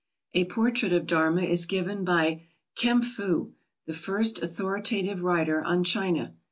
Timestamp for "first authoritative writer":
3.93-5.61